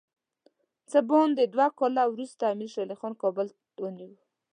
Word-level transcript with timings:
څه 0.89 0.99
باندې 1.09 1.43
دوه 1.53 1.67
کاله 1.79 2.03
وروسته 2.07 2.43
امیر 2.53 2.69
شېر 2.73 2.83
علي 2.87 2.95
خان 2.99 3.13
کابل 3.23 3.47
ونیوی. 3.81 4.17